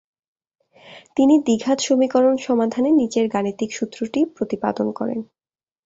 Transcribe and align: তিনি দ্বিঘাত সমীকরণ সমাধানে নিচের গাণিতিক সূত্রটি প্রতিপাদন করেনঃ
তিনি 1.17 1.33
দ্বিঘাত 1.45 1.77
সমীকরণ 1.79 2.35
সমাধানে 2.39 2.89
নিচের 2.99 3.25
গাণিতিক 3.27 3.69
সূত্রটি 3.73 4.19
প্রতিপাদন 4.35 4.87
করেনঃ 4.97 5.25